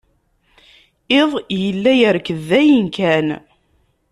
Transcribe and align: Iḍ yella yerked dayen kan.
Iḍ 1.19 1.31
yella 1.61 1.91
yerked 1.99 2.37
dayen 2.49 2.87
kan. 2.95 3.27